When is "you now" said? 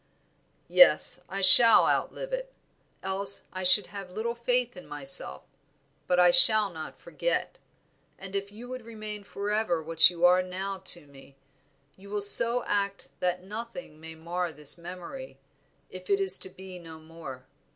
10.09-10.71